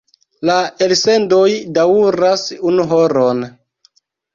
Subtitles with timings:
[0.49, 1.45] La elsendoj
[1.77, 3.51] daŭras unu horon.